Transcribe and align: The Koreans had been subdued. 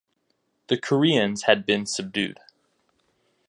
The 0.65 0.79
Koreans 0.79 1.43
had 1.43 1.63
been 1.63 1.85
subdued. 1.85 2.39